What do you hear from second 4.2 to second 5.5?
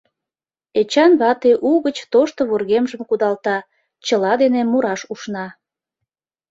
дене мураш ушна.